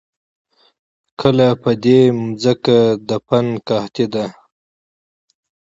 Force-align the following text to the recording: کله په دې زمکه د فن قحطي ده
کله 1.19 1.47
په 1.61 1.71
دې 1.83 1.99
زمکه 2.43 2.79
د 3.07 3.09
فن 3.25 3.47
قحطي 3.67 4.05
ده 4.13 4.25